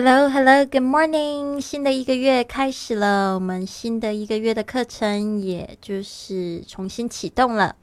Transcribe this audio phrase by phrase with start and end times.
[0.00, 1.60] Hello, hello, good morning！
[1.60, 7.74] 新的一个月开始了，我们新的一个月的课程也就是重新启动了。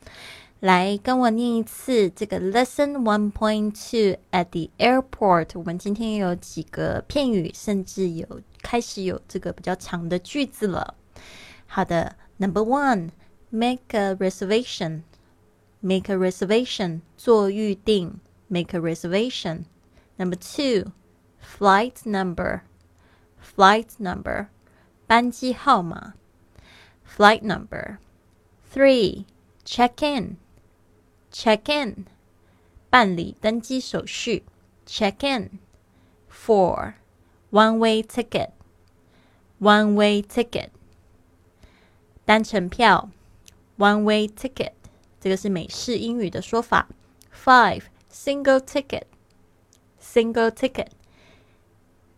[0.62, 5.59] 来跟我念一次这个 Lesson One Point Two at the airport。
[5.59, 8.25] 我们今天有几个片语，甚至有
[8.61, 10.95] 开始有这个比较长的句子了。
[11.65, 13.09] 好的，Number One,
[13.49, 15.01] make a reservation.
[15.81, 18.21] Make a reservation，做预定。
[18.47, 19.66] Make a reservation.
[20.16, 20.93] Number two.
[21.45, 22.62] flight number,
[23.40, 24.46] flight number,
[25.06, 26.14] 班机号码
[27.04, 27.98] flight number.
[28.72, 29.24] Three,
[29.64, 30.36] check in,
[31.32, 32.06] check in,
[32.88, 34.45] 办理登机手续
[34.86, 35.59] check in.
[36.28, 36.95] Four,
[37.50, 38.50] one way ticket,
[39.59, 40.70] one way ticket,
[42.24, 43.10] 单程票
[43.77, 44.72] one way ticket，
[45.20, 46.88] 这个是美式英语的说法。
[47.32, 49.04] Five, single ticket,
[50.00, 50.88] single ticket。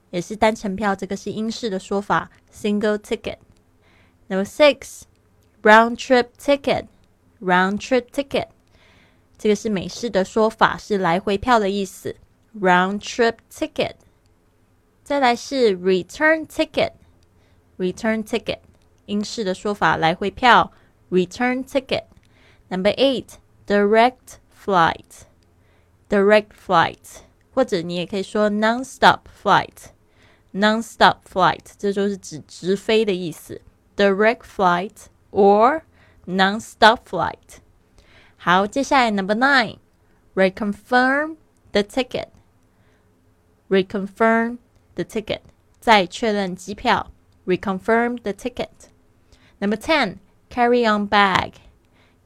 [0.09, 3.37] 也是单程票，这个是英式的说法，single ticket。
[4.27, 5.03] Number six,
[5.61, 6.87] round trip ticket,
[7.41, 8.47] round trip ticket，
[9.37, 12.15] 这个是美式的说法，是来回票的意思
[12.59, 13.95] ，round trip ticket。
[15.03, 16.91] 再来是 return ticket,
[17.77, 18.59] return ticket，
[19.05, 20.71] 英式的说法，来回票
[21.09, 22.03] ，return ticket。
[22.69, 23.35] Number eight,
[23.65, 25.23] direct flight,
[26.09, 27.21] direct flight，
[27.53, 29.91] 或者你也可以说 non-stop flight。
[30.56, 33.60] non-stop flight，这就是指直飞的意思，
[33.96, 35.82] direct flight or
[36.26, 37.60] non-stop flight。
[38.36, 41.36] 好，接下来 number nine，reconfirm
[41.72, 44.58] the ticket。reconfirm
[44.94, 45.40] the ticket，
[45.80, 47.10] 再确认机票，
[47.46, 50.18] reconfirm the ticket。Number ten,
[50.50, 51.52] carry on bag,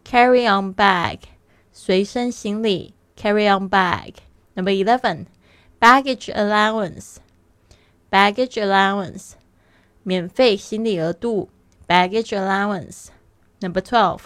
[0.04, 1.20] carry on bag，
[1.70, 5.26] 随身行李，carry on bag。Number eleven,
[5.78, 7.16] baggage allowance。
[8.10, 9.32] baggage allowance
[10.02, 11.48] 免费行李额度
[11.86, 13.08] baggage allowance
[13.60, 14.22] number twelve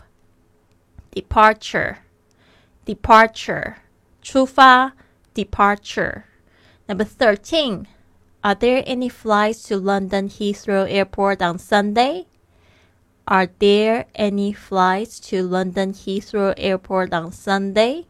[1.12, 1.96] departure
[2.84, 3.74] departure
[4.22, 4.92] 出发
[5.34, 6.22] departure
[6.86, 7.86] number thirteen
[8.42, 12.26] are there any flights to London Heathrow Airport on Sunday?
[13.28, 18.06] Are there any flights to London Heathrow Airport on Sunday?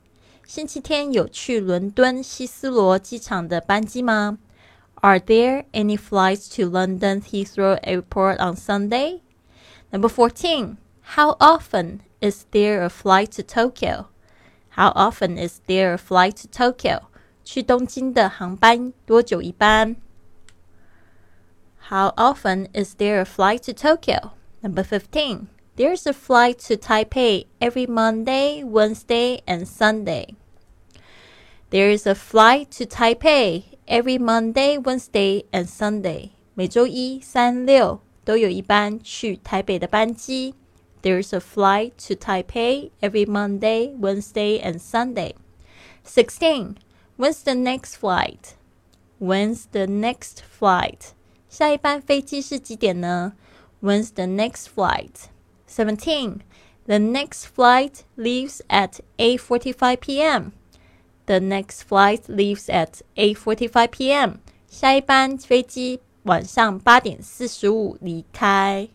[0.46, 4.38] 星期天有去伦敦希斯罗机场的班机吗
[5.04, 9.22] ？are there any flights to London Heathrow Airport on Sunday?
[9.92, 10.78] Number 14.
[11.16, 14.08] How often is there a flight to Tokyo?
[14.70, 17.08] How often is there a flight to Tokyo?
[17.44, 19.96] 去东京的航班多久一班?
[21.88, 24.32] How often is there a flight to Tokyo?
[24.62, 25.48] Number 15.
[25.76, 30.36] There's a flight to Taipei every Monday, Wednesday, and Sunday.
[31.70, 40.54] There is a flight to Taipei every Monday, Wednesday and Sunday，每周一、三、六都有一班去台北的班机。
[41.02, 45.34] There's a flight to Taipei every Monday, Wednesday and Sunday.
[46.04, 46.76] Sixteen.
[47.16, 48.54] When's the next flight?
[49.18, 51.12] When's the next flight?
[51.48, 53.34] 下一班飞机是几点呢？
[53.82, 55.28] When's the next flight?
[55.68, 56.40] Seventeen.
[56.86, 60.52] The next flight leaves at 8:45 p.m.
[61.25, 64.33] The next flight leaves at 8:45 p.m.
[64.67, 68.89] 下一班飞机晚上八点四十五离开。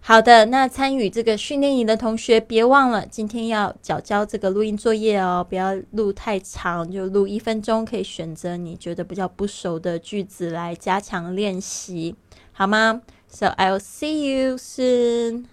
[0.00, 12.14] 好的，那参与这个训练营的同学，别忘了今天要交交这个录音作业哦，不要录太长，就录一分钟，可以选择你觉得比较不熟的句子来加强练习，
[12.52, 15.44] 好吗？So I'll see you soon.